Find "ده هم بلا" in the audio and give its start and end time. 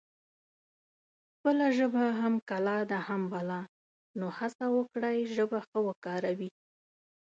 2.89-3.61